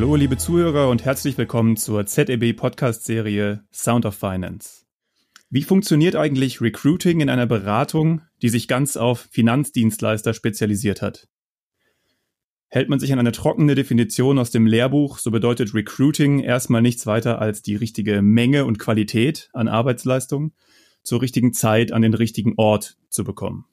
[0.00, 4.86] Hallo, liebe Zuhörer und herzlich willkommen zur ZEB Podcast-Serie Sound of Finance.
[5.50, 11.28] Wie funktioniert eigentlich Recruiting in einer Beratung, die sich ganz auf Finanzdienstleister spezialisiert hat?
[12.68, 17.04] Hält man sich an eine trockene Definition aus dem Lehrbuch, so bedeutet Recruiting erstmal nichts
[17.04, 20.54] weiter als die richtige Menge und Qualität an Arbeitsleistung
[21.02, 23.66] zur richtigen Zeit an den richtigen Ort zu bekommen.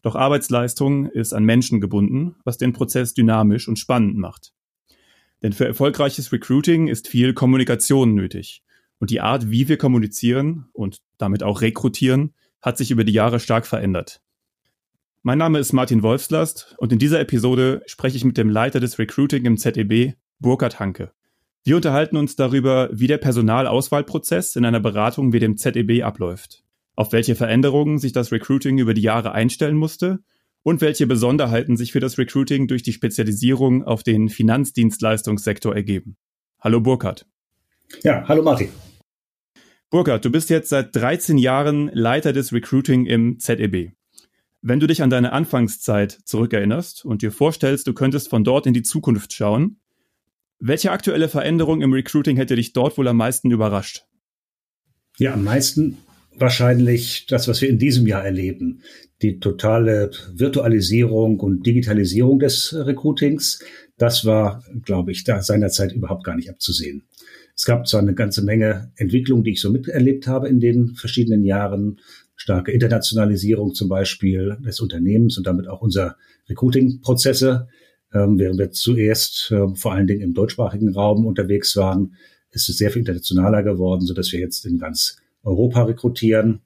[0.00, 4.54] Doch Arbeitsleistung ist an Menschen gebunden, was den Prozess dynamisch und spannend macht.
[5.42, 8.62] Denn für erfolgreiches Recruiting ist viel Kommunikation nötig.
[8.98, 13.40] Und die Art, wie wir kommunizieren und damit auch rekrutieren, hat sich über die Jahre
[13.40, 14.22] stark verändert.
[15.22, 18.98] Mein Name ist Martin Wolfslast und in dieser Episode spreche ich mit dem Leiter des
[18.98, 21.12] Recruiting im ZEB, Burkhard Hanke.
[21.64, 26.64] Wir unterhalten uns darüber, wie der Personalauswahlprozess in einer Beratung wie dem ZEB abläuft,
[26.96, 30.20] auf welche Veränderungen sich das Recruiting über die Jahre einstellen musste
[30.62, 36.16] und welche Besonderheiten sich für das Recruiting durch die Spezialisierung auf den Finanzdienstleistungssektor ergeben.
[36.60, 37.26] Hallo Burkhard.
[38.02, 38.68] Ja, hallo Martin.
[39.90, 43.92] Burkhard, du bist jetzt seit 13 Jahren Leiter des Recruiting im ZEB.
[44.62, 48.74] Wenn du dich an deine Anfangszeit zurückerinnerst und dir vorstellst, du könntest von dort in
[48.74, 49.80] die Zukunft schauen,
[50.60, 54.06] welche aktuelle Veränderung im Recruiting hätte dich dort wohl am meisten überrascht?
[55.18, 55.98] Ja, am meisten
[56.36, 58.82] wahrscheinlich das, was wir in diesem Jahr erleben.
[59.22, 63.62] Die totale Virtualisierung und Digitalisierung des Recruitings.
[63.96, 67.04] Das war, glaube ich, da seinerzeit überhaupt gar nicht abzusehen.
[67.54, 71.44] Es gab zwar eine ganze Menge Entwicklungen, die ich so miterlebt habe in den verschiedenen
[71.44, 72.00] Jahren.
[72.34, 76.16] Starke Internationalisierung zum Beispiel des Unternehmens und damit auch unser
[76.48, 77.68] Recruiting-Prozesse.
[78.12, 82.14] Ähm, während wir zuerst äh, vor allen Dingen im deutschsprachigen Raum unterwegs waren,
[82.50, 86.62] ist es sehr viel internationaler geworden, so dass wir jetzt in ganz Europa rekrutieren.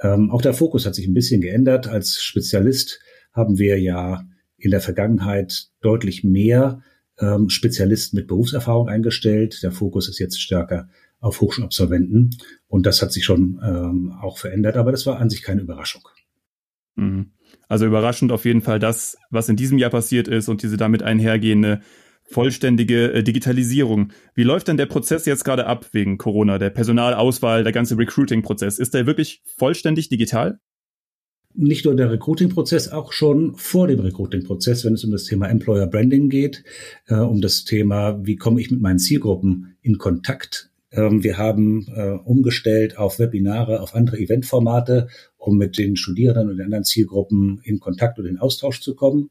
[0.00, 1.88] Ähm, auch der Fokus hat sich ein bisschen geändert.
[1.88, 3.00] Als Spezialist
[3.32, 4.24] haben wir ja
[4.56, 6.82] in der Vergangenheit deutlich mehr
[7.18, 9.62] ähm, Spezialisten mit Berufserfahrung eingestellt.
[9.62, 10.88] Der Fokus ist jetzt stärker
[11.20, 15.42] auf Hochschulabsolventen und das hat sich schon ähm, auch verändert, aber das war an sich
[15.42, 16.02] keine Überraschung.
[16.96, 17.32] Mhm.
[17.68, 21.02] Also überraschend auf jeden Fall das, was in diesem Jahr passiert ist und diese damit
[21.02, 21.80] einhergehende
[22.30, 24.12] vollständige äh, Digitalisierung.
[24.34, 28.78] Wie läuft denn der Prozess jetzt gerade ab wegen Corona, der Personalauswahl, der ganze Recruiting-Prozess?
[28.78, 30.60] Ist der wirklich vollständig digital?
[31.52, 35.88] Nicht nur der Recruiting-Prozess, auch schon vor dem Recruiting-Prozess, wenn es um das Thema Employer
[35.88, 36.62] Branding geht,
[37.08, 40.70] äh, um das Thema, wie komme ich mit meinen Zielgruppen in Kontakt.
[40.92, 46.56] Ähm, wir haben äh, umgestellt auf Webinare, auf andere Eventformate, um mit den Studierenden und
[46.58, 49.30] den anderen Zielgruppen in Kontakt und in Austausch zu kommen.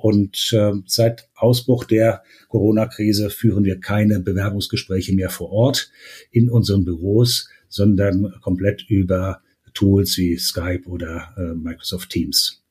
[0.00, 5.90] Und äh, seit Ausbruch der Corona-Krise führen wir keine Bewerbungsgespräche mehr vor Ort
[6.30, 9.42] in unseren Büros, sondern komplett über
[9.74, 12.64] Tools wie Skype oder äh, Microsoft Teams.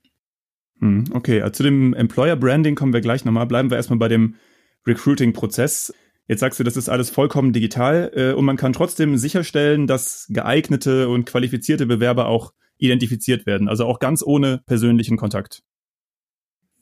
[0.80, 3.46] Hm, okay, also zu dem Employer Branding kommen wir gleich nochmal.
[3.46, 4.36] Bleiben wir erstmal bei dem
[4.88, 5.94] Recruiting-Prozess.
[6.28, 10.28] Jetzt sagst du, das ist alles vollkommen digital äh, und man kann trotzdem sicherstellen, dass
[10.30, 15.64] geeignete und qualifizierte Bewerber auch identifiziert werden, also auch ganz ohne persönlichen Kontakt.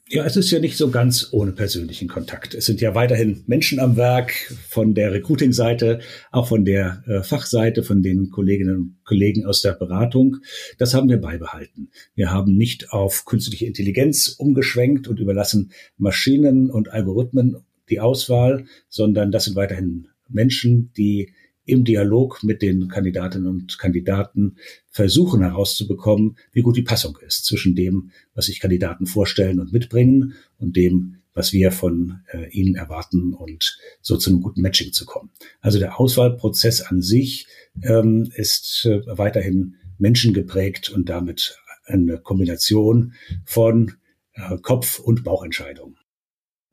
[0.09, 2.53] Ja, es ist ja nicht so ganz ohne persönlichen Kontakt.
[2.53, 4.31] Es sind ja weiterhin Menschen am Werk
[4.69, 5.99] von der Recruiting-Seite,
[6.31, 10.37] auch von der äh, Fachseite, von den Kolleginnen und Kollegen aus der Beratung.
[10.77, 11.89] Das haben wir beibehalten.
[12.15, 17.57] Wir haben nicht auf künstliche Intelligenz umgeschwenkt und überlassen Maschinen und Algorithmen
[17.89, 21.33] die Auswahl, sondern das sind weiterhin Menschen, die
[21.67, 24.57] im Dialog mit den Kandidatinnen und Kandidaten
[24.89, 30.33] versuchen herauszubekommen, wie gut die Passung ist zwischen dem, was sich Kandidaten vorstellen und mitbringen
[30.57, 35.05] und dem, was wir von äh, ihnen erwarten und so zu einem guten Matching zu
[35.05, 35.29] kommen.
[35.61, 37.47] Also der Auswahlprozess an sich
[37.83, 43.13] ähm, ist äh, weiterhin menschengeprägt und damit eine Kombination
[43.45, 43.93] von
[44.33, 45.97] äh, Kopf- und Bauchentscheidungen.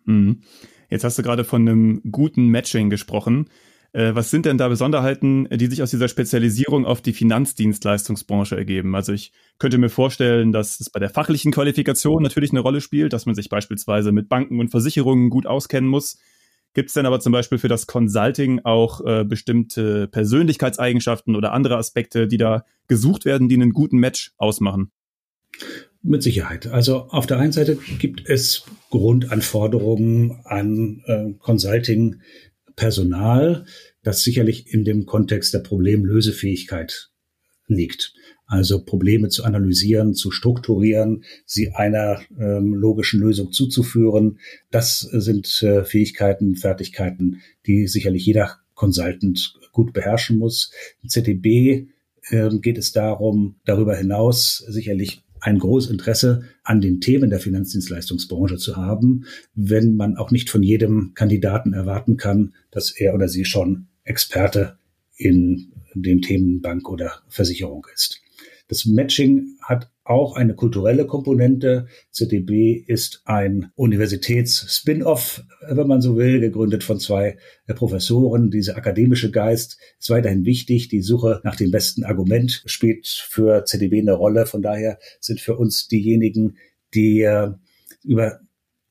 [0.05, 0.43] Mhm.
[0.91, 3.51] Jetzt hast du gerade von einem guten Matching gesprochen.
[3.95, 8.97] Äh, was sind denn da Besonderheiten, die sich aus dieser Spezialisierung auf die Finanzdienstleistungsbranche ergeben?
[8.97, 13.13] Also ich könnte mir vorstellen, dass es bei der fachlichen Qualifikation natürlich eine Rolle spielt,
[13.13, 16.19] dass man sich beispielsweise mit Banken und Versicherungen gut auskennen muss.
[16.75, 21.77] Gibt es denn aber zum Beispiel für das Consulting auch äh, bestimmte Persönlichkeitseigenschaften oder andere
[21.77, 24.91] Aspekte, die da gesucht werden, die einen guten Match ausmachen?
[26.03, 26.67] Mit Sicherheit.
[26.67, 32.17] Also auf der einen Seite gibt es Grundanforderungen an äh, Consulting,
[32.77, 33.67] Personal,
[34.05, 37.11] das sicherlich in dem Kontext der Problemlösefähigkeit
[37.67, 38.15] liegt.
[38.47, 44.39] Also Probleme zu analysieren, zu strukturieren, sie einer ähm, logischen Lösung zuzuführen.
[44.71, 50.71] Das sind äh, Fähigkeiten, Fertigkeiten, die sicherlich jeder Consultant gut beherrschen muss.
[51.03, 51.89] Im ZDB
[52.29, 58.57] äh, geht es darum, darüber hinaus sicherlich ein großes Interesse an den Themen der Finanzdienstleistungsbranche
[58.57, 59.25] zu haben,
[59.55, 64.79] wenn man auch nicht von jedem Kandidaten erwarten kann, dass er oder sie schon Experte
[65.17, 68.21] in den Themen Bank oder Versicherung ist.
[68.69, 71.87] Das Matching hat auch eine kulturelle Komponente.
[72.11, 78.51] ZDB ist ein Universitäts-Spin-off, wenn man so will, gegründet von zwei äh, Professoren.
[78.51, 80.89] Dieser akademische Geist ist weiterhin wichtig.
[80.89, 84.47] Die Suche nach dem besten Argument spielt für ZDB eine Rolle.
[84.47, 86.57] Von daher sind für uns diejenigen,
[86.95, 87.51] die äh,
[88.03, 88.41] über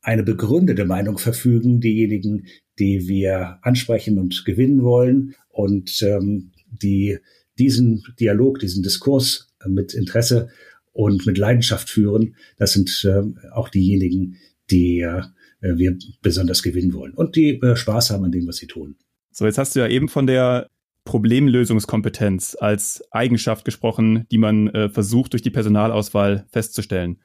[0.04, 2.46] eine begründete Meinung verfügen, diejenigen,
[2.78, 7.18] die wir ansprechen und gewinnen wollen und ähm, die
[7.58, 10.50] diesen Dialog, diesen Diskurs mit Interesse
[10.92, 12.36] und mit Leidenschaft führen.
[12.58, 14.38] Das sind äh, auch diejenigen,
[14.72, 15.24] die äh,
[15.62, 18.96] wir besonders gewinnen wollen und die äh, Spaß haben an dem, was sie tun.
[19.32, 20.70] So, jetzt hast du ja eben von der
[21.06, 27.20] Problemlösungskompetenz als Eigenschaft gesprochen, die man äh, versucht durch die Personalauswahl festzustellen.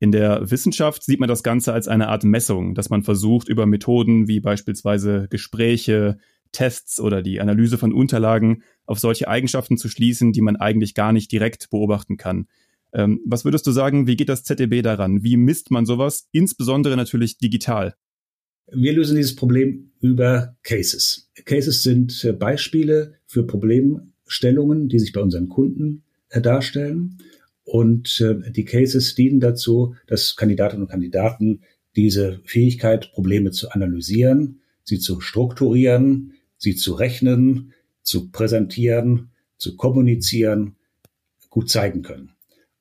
[0.00, 3.66] In der Wissenschaft sieht man das Ganze als eine Art Messung, dass man versucht, über
[3.66, 6.16] Methoden wie beispielsweise Gespräche,
[6.52, 11.12] Tests oder die Analyse von Unterlagen auf solche Eigenschaften zu schließen, die man eigentlich gar
[11.12, 12.48] nicht direkt beobachten kann.
[12.92, 15.22] Ähm, was würdest du sagen, wie geht das ZDB daran?
[15.22, 17.94] Wie misst man sowas, insbesondere natürlich digital?
[18.72, 21.30] Wir lösen dieses Problem über Cases.
[21.44, 27.18] Cases sind äh, Beispiele für Problemstellungen, die sich bei unseren Kunden äh, darstellen.
[27.70, 31.60] Und äh, die Cases dienen dazu, dass Kandidatinnen und Kandidaten
[31.94, 37.72] diese Fähigkeit, Probleme zu analysieren, sie zu strukturieren, sie zu rechnen,
[38.02, 40.74] zu präsentieren, zu kommunizieren,
[41.48, 42.32] gut zeigen können.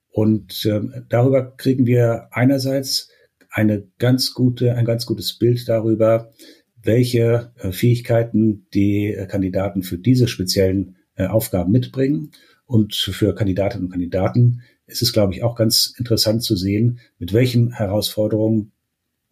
[0.09, 3.11] Und äh, darüber kriegen wir einerseits
[3.51, 6.33] eine ganz gute, ein ganz gutes Bild darüber,
[6.81, 12.31] welche äh, Fähigkeiten die äh, Kandidaten für diese speziellen äh, Aufgaben mitbringen.
[12.65, 17.33] Und für Kandidatinnen und Kandidaten ist es, glaube ich, auch ganz interessant zu sehen, mit
[17.33, 18.71] welchen Herausforderungen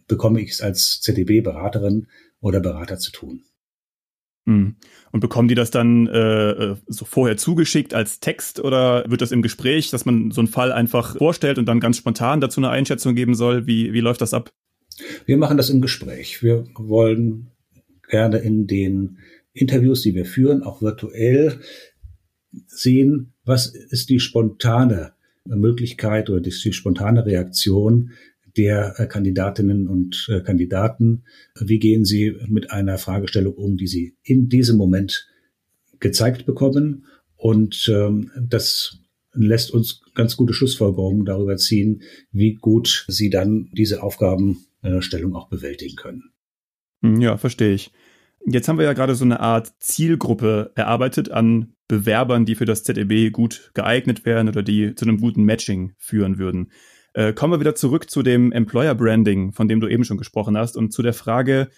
[0.07, 2.07] bekomme ich es als ZDB-Beraterin
[2.39, 3.43] oder Berater zu tun.
[4.45, 4.75] Hm.
[5.11, 9.31] Und bekommen die das dann äh, äh, so vorher zugeschickt als Text oder wird das
[9.31, 12.69] im Gespräch, dass man so einen Fall einfach vorstellt und dann ganz spontan dazu eine
[12.69, 13.67] Einschätzung geben soll?
[13.67, 14.49] Wie, wie läuft das ab?
[15.25, 16.41] Wir machen das im Gespräch.
[16.41, 17.51] Wir wollen
[18.09, 19.17] gerne in den
[19.51, 21.59] Interviews, die wir führen, auch virtuell
[22.67, 25.13] sehen, was ist die spontane
[25.55, 28.11] Möglichkeit oder die spontane Reaktion
[28.57, 31.23] der äh, Kandidatinnen und äh, Kandidaten.
[31.59, 35.27] Wie gehen sie mit einer Fragestellung um, die sie in diesem Moment
[35.99, 37.05] gezeigt bekommen?
[37.35, 38.99] Und ähm, das
[39.33, 42.01] lässt uns ganz gute Schlussfolgerungen darüber ziehen,
[42.31, 46.23] wie gut sie dann diese Aufgabenstellung auch bewältigen können.
[47.03, 47.91] Ja, verstehe ich.
[48.45, 52.83] Jetzt haben wir ja gerade so eine Art Zielgruppe erarbeitet an Bewerbern, die für das
[52.83, 56.71] ZEB gut geeignet wären oder die zu einem guten Matching führen würden.
[57.13, 60.57] Äh, kommen wir wieder zurück zu dem Employer Branding, von dem du eben schon gesprochen
[60.57, 61.69] hast, und zu der Frage,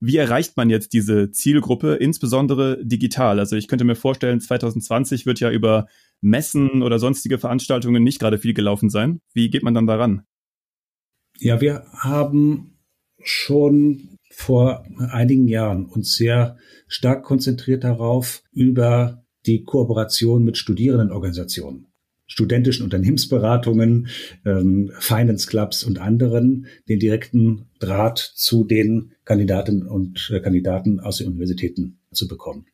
[0.00, 3.38] wie erreicht man jetzt diese Zielgruppe, insbesondere digital?
[3.38, 5.86] Also ich könnte mir vorstellen, 2020 wird ja über
[6.20, 9.20] Messen oder sonstige Veranstaltungen nicht gerade viel gelaufen sein.
[9.32, 10.22] Wie geht man dann daran?
[11.38, 12.78] Ja, wir haben
[13.22, 16.58] schon vor einigen Jahren uns sehr
[16.88, 21.86] stark konzentriert darauf, über die Kooperation mit Studierendenorganisationen
[22.26, 24.08] studentischen Unternehmensberatungen,
[24.44, 31.18] ähm, Finance Clubs und anderen den direkten Draht zu den Kandidatinnen und äh, Kandidaten aus
[31.18, 32.66] den Universitäten zu bekommen.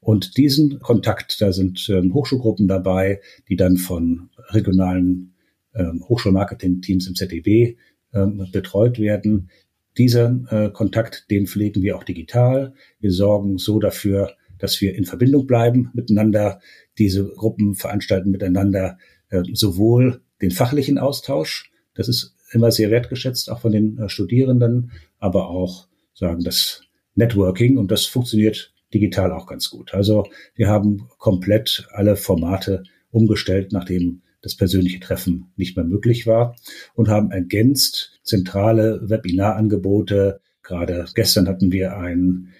[0.00, 5.34] Und diesen Kontakt, da sind ähm, Hochschulgruppen dabei, die dann von regionalen
[5.74, 7.76] ähm, Hochschulmarketing-Teams im ZDW
[8.12, 9.50] ähm, betreut werden.
[9.96, 12.74] Dieser äh, Kontakt, den pflegen wir auch digital.
[13.00, 16.60] Wir sorgen so dafür, dass wir in Verbindung bleiben miteinander.
[16.98, 18.98] Diese Gruppen veranstalten miteinander
[19.30, 24.92] äh, sowohl den fachlichen Austausch, das ist immer sehr wertgeschätzt, auch von den äh, Studierenden,
[25.18, 26.82] aber auch sagen das
[27.14, 29.94] Networking und das funktioniert digital auch ganz gut.
[29.94, 36.56] Also wir haben komplett alle Formate umgestellt, nachdem das persönliche Treffen nicht mehr möglich war
[36.94, 40.40] und haben ergänzt zentrale Webinarangebote.
[40.62, 42.52] Gerade gestern hatten wir ein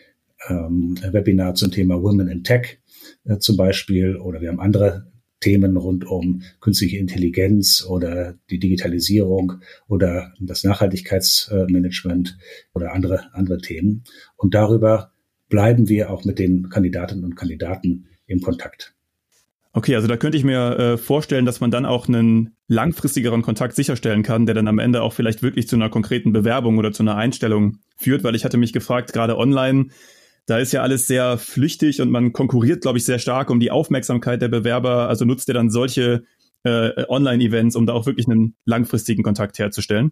[0.48, 2.78] ähm, Webinar zum Thema Women in Tech
[3.24, 5.06] äh, zum Beispiel oder wir haben andere
[5.40, 9.54] Themen rund um künstliche Intelligenz oder die Digitalisierung
[9.86, 12.36] oder das Nachhaltigkeitsmanagement
[12.74, 14.04] oder andere, andere Themen.
[14.36, 15.12] Und darüber
[15.48, 18.94] bleiben wir auch mit den Kandidatinnen und Kandidaten im Kontakt.
[19.72, 23.76] Okay, also da könnte ich mir äh, vorstellen, dass man dann auch einen langfristigeren Kontakt
[23.76, 27.02] sicherstellen kann, der dann am Ende auch vielleicht wirklich zu einer konkreten Bewerbung oder zu
[27.02, 29.88] einer Einstellung führt, weil ich hatte mich gefragt, gerade online,
[30.48, 33.70] da ist ja alles sehr flüchtig und man konkurriert, glaube ich, sehr stark um die
[33.70, 35.06] Aufmerksamkeit der Bewerber.
[35.08, 36.24] Also nutzt ihr dann solche
[36.64, 40.10] äh, Online-Events, um da auch wirklich einen langfristigen Kontakt herzustellen?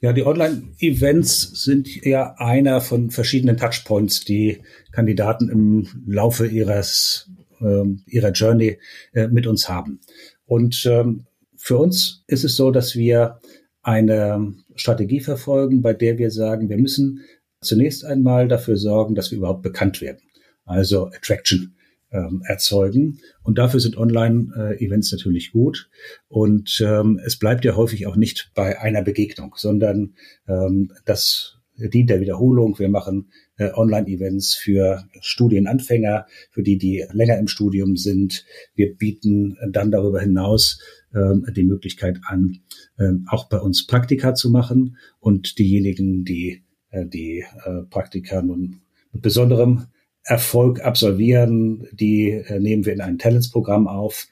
[0.00, 7.30] Ja, die Online-Events sind ja einer von verschiedenen Touchpoints, die Kandidaten im Laufe ihres,
[7.60, 8.78] äh, ihrer Journey
[9.12, 10.00] äh, mit uns haben.
[10.44, 11.24] Und ähm,
[11.56, 13.38] für uns ist es so, dass wir
[13.84, 17.20] eine Strategie verfolgen, bei der wir sagen, wir müssen
[17.64, 20.20] zunächst einmal dafür sorgen, dass wir überhaupt bekannt werden.
[20.64, 21.74] Also Attraction
[22.14, 23.20] ähm, erzeugen.
[23.42, 25.90] Und dafür sind Online-Events natürlich gut.
[26.28, 30.14] Und ähm, es bleibt ja häufig auch nicht bei einer Begegnung, sondern
[30.48, 32.78] ähm, das dient der Wiederholung.
[32.78, 38.44] Wir machen äh, Online-Events für Studienanfänger, für die, die länger im Studium sind.
[38.74, 40.80] Wir bieten dann darüber hinaus
[41.14, 42.60] ähm, die Möglichkeit an,
[42.98, 44.96] ähm, auch bei uns Praktika zu machen.
[45.18, 46.63] Und diejenigen, die
[47.04, 48.80] die äh, Praktika nun
[49.12, 49.86] mit besonderem
[50.24, 54.26] Erfolg absolvieren, die äh, nehmen wir in ein Talentsprogramm auf,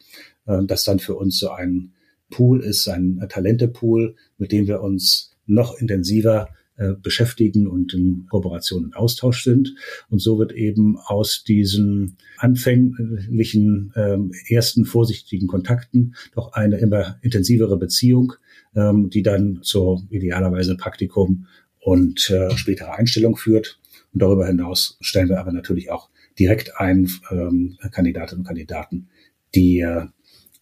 [0.46, 1.92] äh, das dann für uns so ein
[2.30, 8.86] Pool ist, ein Talentepool, mit dem wir uns noch intensiver äh, beschäftigen und in Kooperation
[8.86, 9.74] und Austausch sind.
[10.08, 17.76] Und so wird eben aus diesen anfänglichen ähm, ersten vorsichtigen Kontakten doch eine immer intensivere
[17.76, 18.32] Beziehung,
[18.74, 21.46] ähm, die dann zu idealerweise Praktikum
[21.82, 23.78] und äh, spätere Einstellung führt.
[24.12, 26.08] Und darüber hinaus stellen wir aber natürlich auch
[26.38, 29.08] direkt ein ähm, Kandidatinnen und Kandidaten,
[29.54, 30.06] die äh,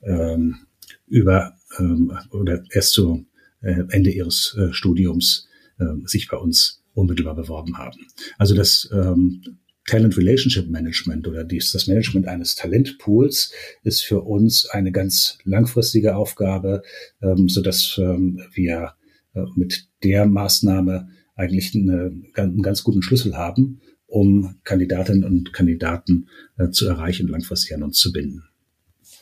[0.02, 0.56] ähm,
[1.06, 3.26] über ähm, oder erst zu
[3.60, 5.48] äh, Ende ihres äh, Studiums
[5.78, 8.06] äh, sich bei uns unmittelbar beworben haben.
[8.38, 9.42] Also das ähm,
[9.86, 16.16] Talent Relationship Management oder dies, das Management eines Talentpools ist für uns eine ganz langfristige
[16.16, 16.82] Aufgabe,
[17.22, 18.94] ähm, so dass ähm, wir
[19.54, 26.28] mit der Maßnahme eigentlich eine, einen ganz guten Schlüssel haben, um Kandidatinnen und Kandidaten
[26.58, 28.44] äh, zu erreichen und langfristig an uns zu binden.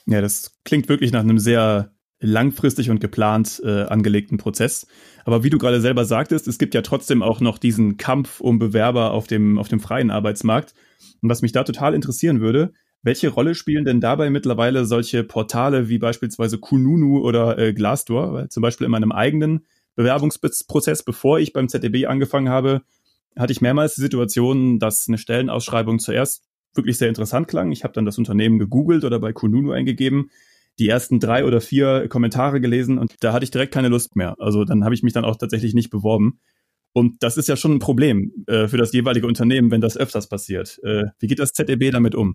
[0.07, 4.87] Ja, das klingt wirklich nach einem sehr langfristig und geplant äh, angelegten Prozess.
[5.25, 8.59] Aber wie du gerade selber sagtest, es gibt ja trotzdem auch noch diesen Kampf um
[8.59, 10.75] Bewerber auf dem, auf dem freien Arbeitsmarkt.
[11.21, 12.73] Und was mich da total interessieren würde,
[13.03, 18.33] welche Rolle spielen denn dabei mittlerweile solche Portale wie beispielsweise Kununu oder äh, Glassdoor?
[18.33, 19.67] Weil zum Beispiel in meinem eigenen
[19.99, 22.83] Bewerbungsprozess, bevor ich beim ZDB angefangen habe,
[23.37, 27.73] hatte ich mehrmals die Situation, dass eine Stellenausschreibung zuerst wirklich sehr interessant klang.
[27.73, 30.31] Ich habe dann das Unternehmen gegoogelt oder bei Kununu eingegeben,
[30.79, 34.37] die ersten drei oder vier Kommentare gelesen und da hatte ich direkt keine Lust mehr.
[34.39, 36.39] Also dann habe ich mich dann auch tatsächlich nicht beworben.
[36.93, 40.29] Und das ist ja schon ein Problem äh, für das jeweilige Unternehmen, wenn das öfters
[40.29, 40.79] passiert.
[40.85, 42.35] Äh, wie geht das ZDB damit um?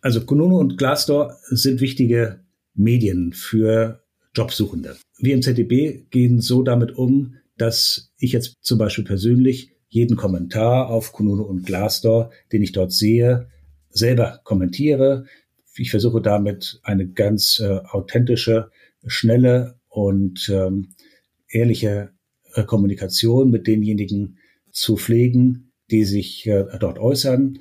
[0.00, 2.40] Also Kununu und Glassdoor sind wichtige
[2.74, 4.02] Medien für
[4.34, 4.96] Jobsuchende.
[5.22, 10.88] Wir im ZDB gehen so damit um, dass ich jetzt zum Beispiel persönlich jeden Kommentar
[10.88, 13.48] auf Kununu und Glassdoor, den ich dort sehe,
[13.88, 15.26] selber kommentiere.
[15.76, 18.72] Ich versuche damit eine ganz äh, authentische,
[19.06, 20.88] schnelle und ähm,
[21.48, 22.10] ehrliche
[22.54, 24.38] äh, Kommunikation mit denjenigen
[24.72, 27.60] zu pflegen, die sich äh, dort äußern.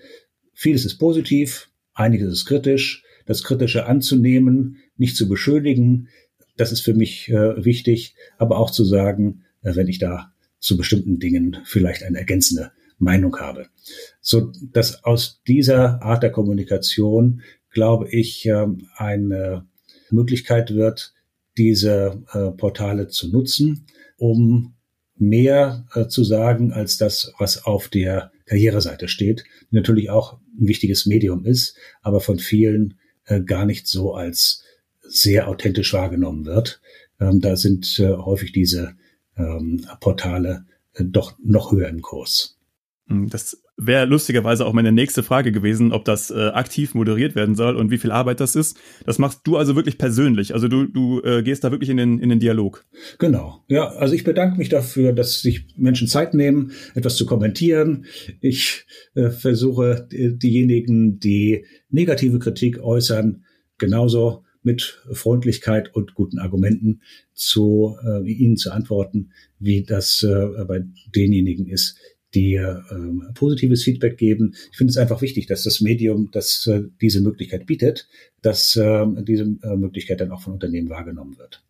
[0.56, 3.04] Vieles ist positiv, einiges ist kritisch.
[3.28, 6.08] Das Kritische anzunehmen, nicht zu beschönigen,
[6.62, 10.78] das ist für mich äh, wichtig, aber auch zu sagen, äh, wenn ich da zu
[10.78, 13.66] bestimmten Dingen vielleicht eine ergänzende Meinung habe.
[14.22, 17.42] So dass aus dieser Art der Kommunikation,
[17.72, 19.66] glaube ich, äh, eine
[20.12, 21.14] Möglichkeit wird,
[21.58, 23.88] diese äh, Portale zu nutzen,
[24.18, 24.76] um
[25.16, 30.68] mehr äh, zu sagen als das, was auf der Karriereseite steht, die natürlich auch ein
[30.68, 34.64] wichtiges Medium ist, aber von vielen äh, gar nicht so als
[35.12, 36.82] sehr authentisch wahrgenommen wird.
[37.20, 38.96] Ähm, da sind äh, häufig diese
[39.38, 42.58] ähm, Portale äh, doch noch höher im Kurs.
[43.08, 47.56] Hm, das wäre lustigerweise auch meine nächste Frage gewesen, ob das äh, aktiv moderiert werden
[47.56, 48.78] soll und wie viel Arbeit das ist.
[49.06, 50.54] Das machst du also wirklich persönlich.
[50.54, 52.86] Also du, du äh, gehst da wirklich in den, in den Dialog.
[53.18, 53.64] Genau.
[53.68, 58.06] Ja, also ich bedanke mich dafür, dass sich Menschen Zeit nehmen, etwas zu kommentieren.
[58.40, 63.46] Ich äh, versuche diejenigen, die negative Kritik äußern,
[63.80, 67.02] genauso mit Freundlichkeit und guten Argumenten
[67.34, 70.84] zu äh, ihnen zu antworten, wie das äh, bei
[71.16, 71.98] denjenigen ist,
[72.34, 72.76] die äh,
[73.34, 74.54] positives Feedback geben.
[74.72, 78.08] Ich finde es einfach wichtig, dass das Medium, das äh, diese Möglichkeit bietet,
[78.42, 81.64] dass äh, diese äh, Möglichkeit dann auch von Unternehmen wahrgenommen wird.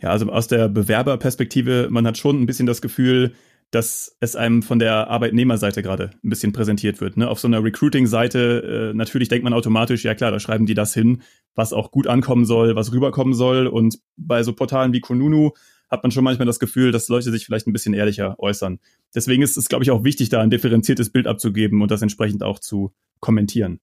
[0.00, 3.32] Ja, also aus der Bewerberperspektive, man hat schon ein bisschen das Gefühl,
[3.70, 7.16] dass es einem von der Arbeitnehmerseite gerade ein bisschen präsentiert wird.
[7.16, 7.28] Ne?
[7.28, 10.94] Auf so einer Recruiting-Seite, äh, natürlich denkt man automatisch, ja klar, da schreiben die das
[10.94, 11.22] hin,
[11.54, 13.66] was auch gut ankommen soll, was rüberkommen soll.
[13.66, 15.50] Und bei so Portalen wie Konunu
[15.90, 18.78] hat man schon manchmal das Gefühl, dass Leute sich vielleicht ein bisschen ehrlicher äußern.
[19.14, 22.42] Deswegen ist es, glaube ich, auch wichtig, da ein differenziertes Bild abzugeben und das entsprechend
[22.42, 23.80] auch zu kommentieren.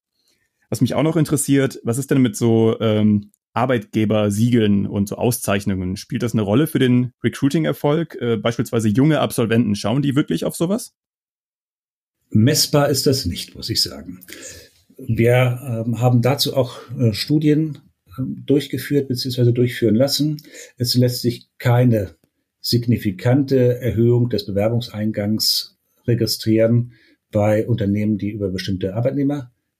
[0.69, 5.95] Was mich auch noch interessiert, was ist denn mit so ähm, Arbeitgebersiegeln und so Auszeichnungen.
[5.95, 8.17] Spielt das eine Rolle für den Recruiting-Erfolg?
[8.19, 10.93] Äh, beispielsweise junge Absolventen, schauen die wirklich auf sowas?
[12.29, 14.22] Messbar ist das nicht, muss ich sagen.
[14.98, 19.51] Wir ähm, haben dazu auch äh, Studien äh, durchgeführt bzw.
[19.51, 20.38] durchführen lassen.
[20.77, 22.15] Es lässt sich keine
[22.60, 26.93] signifikante Erhöhung des Bewerbungseingangs registrieren
[27.31, 28.88] bei Unternehmen, die über bestimmte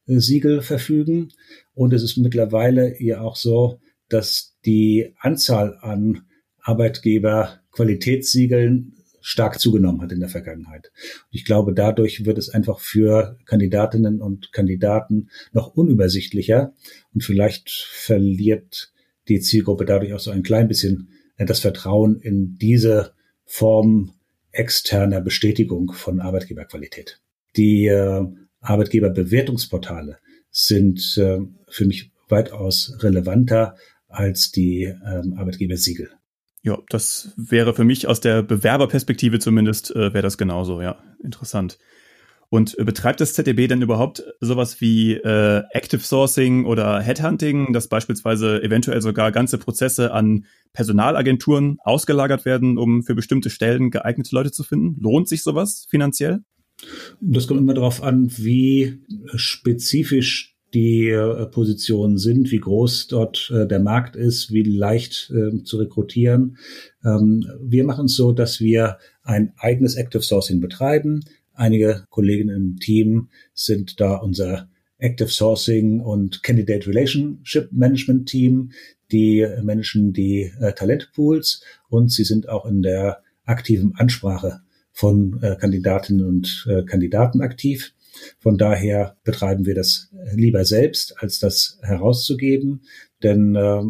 [0.04, 1.30] Arbeitnehmersiegel verfügen.
[1.74, 3.80] Und es ist mittlerweile ja auch so,
[4.10, 6.26] dass die Anzahl an
[6.62, 10.92] Arbeitgeber Qualitätssiegeln stark zugenommen hat in der Vergangenheit.
[11.32, 16.74] Ich glaube, dadurch wird es einfach für Kandidatinnen und Kandidaten noch unübersichtlicher
[17.14, 18.92] und vielleicht verliert
[19.30, 21.08] die Zielgruppe dadurch auch so ein klein bisschen
[21.38, 23.14] äh, das Vertrauen in diese
[23.46, 24.14] Form
[24.52, 27.22] externer Bestätigung von Arbeitgeberqualität.
[27.56, 28.26] Die äh,
[28.64, 30.18] Arbeitgeberbewertungsportale
[30.50, 31.40] sind äh,
[31.70, 33.76] für mich weitaus relevanter
[34.08, 36.10] als die ähm, Arbeitgebersiegel.
[36.62, 40.98] Ja, das wäre für mich aus der Bewerberperspektive zumindest, äh, wäre das genauso, ja.
[41.22, 41.78] Interessant.
[42.50, 47.90] Und äh, betreibt das ZDB denn überhaupt sowas wie äh, Active Sourcing oder Headhunting, dass
[47.90, 54.52] beispielsweise eventuell sogar ganze Prozesse an Personalagenturen ausgelagert werden, um für bestimmte Stellen geeignete Leute
[54.52, 55.02] zu finden?
[55.02, 56.44] Lohnt sich sowas finanziell?
[57.22, 59.00] Das kommt immer darauf an, wie
[59.36, 65.64] spezifisch die äh, Positionen sind, wie groß dort äh, der Markt ist, wie leicht äh,
[65.64, 66.58] zu rekrutieren.
[67.06, 71.24] Ähm, wir machen es so, dass wir ein eigenes Active Sourcing betreiben.
[71.54, 78.72] Einige Kolleginnen im Team sind da unser Active Sourcing und Candidate Relationship Management Team.
[79.12, 84.62] Die managen die Talentpools und sie sind auch in der aktiven Ansprache
[84.94, 87.94] von äh, Kandidatinnen und äh, Kandidaten aktiv.
[88.40, 92.84] Von daher betreiben wir das lieber selbst, als das herauszugeben.
[93.24, 93.82] Denn äh,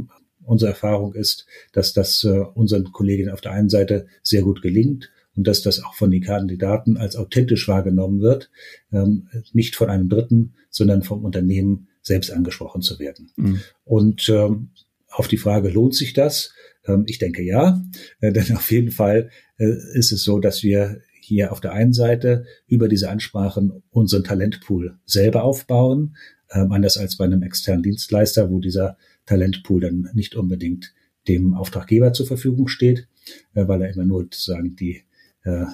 [0.45, 5.11] unsere Erfahrung ist, dass das äh, unseren Kolleginnen auf der einen Seite sehr gut gelingt
[5.35, 8.49] und dass das auch von den Kandidaten als authentisch wahrgenommen wird,
[8.91, 13.31] ähm, nicht von einem Dritten, sondern vom Unternehmen selbst angesprochen zu werden.
[13.35, 13.61] Mhm.
[13.83, 14.69] Und ähm,
[15.09, 16.53] auf die Frage, lohnt sich das?
[16.85, 17.81] Ähm, ich denke ja,
[18.19, 21.93] äh, denn auf jeden Fall äh, ist es so, dass wir hier auf der einen
[21.93, 26.15] Seite über diese Ansprachen unseren Talentpool selber aufbauen,
[26.51, 30.93] ähm, anders als bei einem externen Dienstleister, wo dieser Talentpool dann nicht unbedingt
[31.27, 33.07] dem Auftraggeber zur Verfügung steht,
[33.53, 35.03] äh, weil er immer nur sozusagen die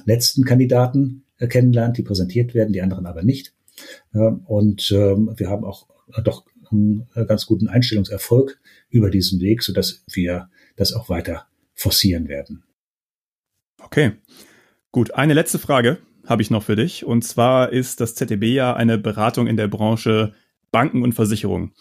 [0.05, 3.53] letzten Kandidaten kennenlernt, die präsentiert werden, die anderen aber nicht.
[4.15, 5.87] Ähm, und wir haben auch
[6.23, 12.27] doch einen ganz guten Einstellungserfolg über diesen Weg, so dass wir das auch weiter forcieren
[12.27, 12.63] werden.
[13.79, 14.13] Okay.
[14.91, 17.05] Gut, eine letzte Frage habe ich noch für dich.
[17.05, 20.33] Und zwar ist das ZDB ja eine Beratung in der Branche
[20.71, 21.73] Banken und Versicherung.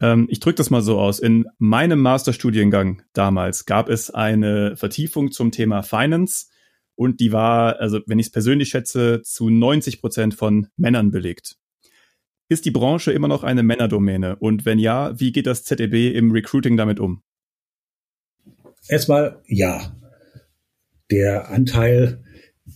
[0.00, 1.18] Ähm, ich drücke das mal so aus.
[1.18, 6.46] In meinem Masterstudiengang damals gab es eine Vertiefung zum Thema Finance
[6.94, 11.56] und die war, also wenn ich es persönlich schätze, zu 90 Prozent von Männern belegt.
[12.48, 14.36] Ist die Branche immer noch eine Männerdomäne?
[14.36, 17.22] Und wenn ja, wie geht das ZDB im Recruiting damit um?
[18.88, 19.96] Erstmal ja.
[21.10, 22.22] Der Anteil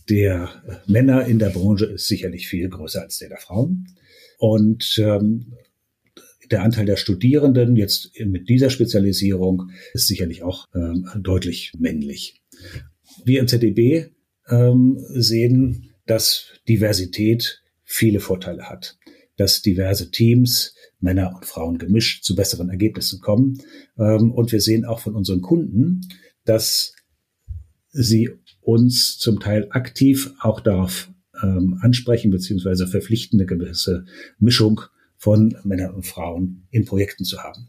[0.09, 0.51] der
[0.87, 3.87] Männer in der Branche ist sicherlich viel größer als der der Frauen.
[4.39, 5.55] Und ähm,
[6.51, 12.43] der Anteil der Studierenden jetzt mit dieser Spezialisierung ist sicherlich auch ähm, deutlich männlich.
[13.25, 14.11] Wir im ZDB
[14.49, 18.99] ähm, sehen, dass Diversität viele Vorteile hat,
[19.37, 23.63] dass diverse Teams, Männer und Frauen gemischt, zu besseren Ergebnissen kommen.
[23.99, 26.01] Ähm, und wir sehen auch von unseren Kunden,
[26.45, 26.95] dass
[27.91, 31.11] sie uns zum Teil aktiv auch darauf
[31.43, 34.07] ähm, ansprechen, beziehungsweise verpflichten, eine gewisse
[34.39, 34.81] Mischung
[35.17, 37.69] von Männern und Frauen in Projekten zu haben.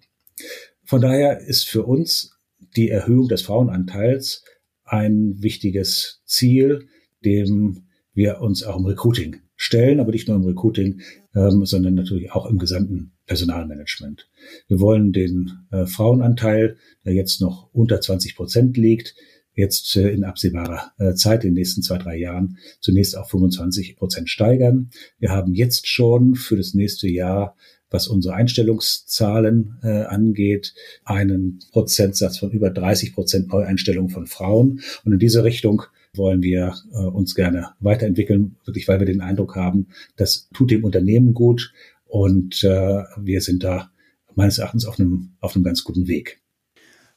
[0.83, 2.37] Von daher ist für uns
[2.75, 4.43] die Erhöhung des Frauenanteils
[4.83, 6.87] ein wichtiges Ziel,
[7.23, 11.01] dem wir uns auch im Recruiting stellen, aber nicht nur im Recruiting,
[11.37, 14.27] ähm, sondern natürlich auch im gesamten Personalmanagement.
[14.67, 19.15] Wir wollen den äh, Frauenanteil, der jetzt noch unter 20 Prozent liegt,
[19.53, 23.95] jetzt äh, in absehbarer äh, Zeit, in den nächsten zwei, drei Jahren, zunächst auf 25
[23.97, 24.89] Prozent steigern.
[25.19, 27.55] Wir haben jetzt schon für das nächste Jahr
[27.89, 30.73] was unsere Einstellungszahlen äh, angeht,
[31.05, 34.81] einen Prozentsatz von über 30 Prozent Neueinstellungen von Frauen.
[35.05, 35.83] Und in diese Richtung
[36.17, 40.83] wollen wir äh, uns gerne weiterentwickeln, wirklich weil wir den Eindruck haben, das tut dem
[40.83, 41.73] Unternehmen gut
[42.05, 43.91] und äh, wir sind da
[44.35, 46.41] meines Erachtens auf einem, auf einem ganz guten Weg.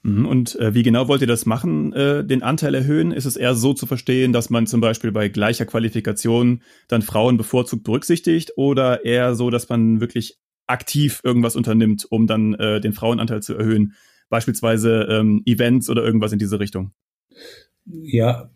[0.02, 3.12] Mhm, und äh, wie genau wollt ihr das machen, äh, den Anteil erhöhen?
[3.12, 7.36] Ist es eher so zu verstehen, dass man zum Beispiel bei gleicher Qualifikation dann Frauen
[7.36, 12.92] bevorzugt berücksichtigt oder eher so, dass man wirklich aktiv irgendwas unternimmt, um dann äh, den
[12.92, 13.94] Frauenanteil zu erhöhen.
[14.30, 16.92] Beispielsweise ähm, Events oder irgendwas in diese Richtung.
[17.84, 18.50] Ja,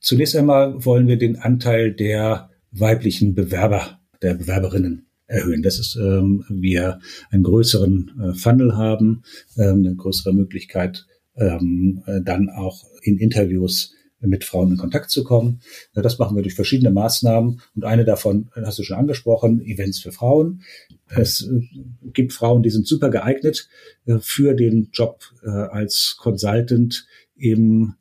[0.00, 5.62] zunächst einmal wollen wir den Anteil der weiblichen Bewerber, der Bewerberinnen erhöhen.
[5.62, 6.98] Das ist, ähm, wir
[7.30, 9.22] einen größeren äh, Funnel haben,
[9.56, 15.24] ähm, eine größere Möglichkeit, ähm, äh, dann auch in Interviews mit Frauen in Kontakt zu
[15.24, 15.60] kommen.
[15.94, 20.12] Das machen wir durch verschiedene Maßnahmen und eine davon hast du schon angesprochen, Events für
[20.12, 20.62] Frauen.
[21.08, 21.60] Es äh,
[22.12, 23.68] gibt Frauen, die sind super geeignet
[24.06, 27.94] äh, für den Job äh, als Consultant im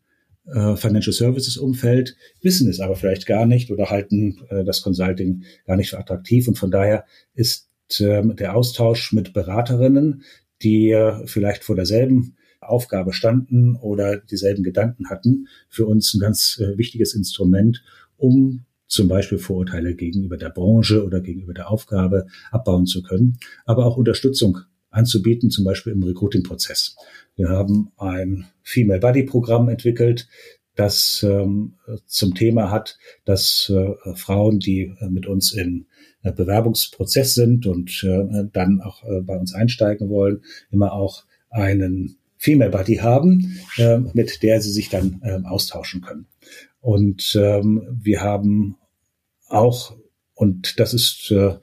[0.76, 5.90] Financial Services Umfeld, wissen es aber vielleicht gar nicht oder halten das Consulting gar nicht
[5.90, 6.48] für attraktiv.
[6.48, 10.24] Und von daher ist ähm, der Austausch mit Beraterinnen,
[10.62, 16.78] die vielleicht vor derselben Aufgabe standen oder dieselben Gedanken hatten, für uns ein ganz äh,
[16.78, 17.84] wichtiges Instrument,
[18.18, 23.86] um zum Beispiel Vorurteile gegenüber der Branche oder gegenüber der Aufgabe abbauen zu können, aber
[23.86, 24.60] auch Unterstützung
[24.90, 26.96] anzubieten, zum Beispiel im Recruiting-Prozess.
[27.36, 30.28] Wir haben ein Female Buddy Programm entwickelt,
[30.76, 31.76] das ähm,
[32.06, 35.88] zum Thema hat, dass äh, Frauen, die äh, mit uns im
[36.24, 42.18] äh, Bewerbungsprozess sind und äh, dann auch äh, bei uns einsteigen wollen, immer auch einen
[42.38, 46.28] Female Buddy haben, äh, mit der sie sich dann äh, austauschen können.
[46.80, 48.78] Und ähm, wir haben
[49.50, 49.98] auch,
[50.34, 51.56] und das ist äh,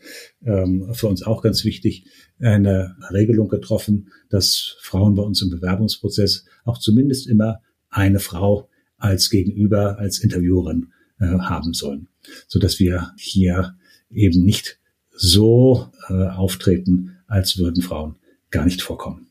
[0.45, 2.05] ähm, für uns auch ganz wichtig,
[2.40, 8.68] eine Regelung getroffen, dass Frauen bei uns im Bewerbungsprozess auch zumindest immer eine Frau
[8.99, 12.09] als Gegenüber, als Interviewerin äh, haben sollen,
[12.46, 13.77] so dass wir hier
[14.11, 14.79] eben nicht
[15.11, 18.16] so äh, auftreten, als würden Frauen
[18.51, 19.29] gar nicht vorkommen.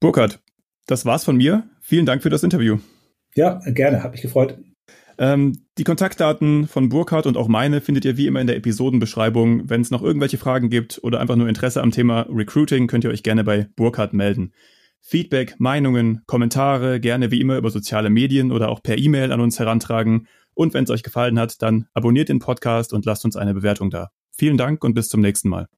[0.00, 0.40] Burkhard,
[0.86, 1.68] das war's von mir.
[1.80, 2.78] Vielen Dank für das Interview.
[3.34, 4.58] Ja, gerne, hat mich gefreut.
[5.18, 9.68] Ähm, die Kontaktdaten von Burkhardt und auch meine findet ihr wie immer in der Episodenbeschreibung.
[9.68, 13.10] Wenn es noch irgendwelche Fragen gibt oder einfach nur Interesse am Thema Recruiting, könnt ihr
[13.10, 14.52] euch gerne bei Burkhardt melden.
[15.00, 19.58] Feedback, Meinungen, Kommentare gerne wie immer über soziale Medien oder auch per E-Mail an uns
[19.58, 20.26] herantragen.
[20.54, 23.90] Und wenn es euch gefallen hat, dann abonniert den Podcast und lasst uns eine Bewertung
[23.90, 24.08] da.
[24.30, 25.68] Vielen Dank und bis zum nächsten Mal.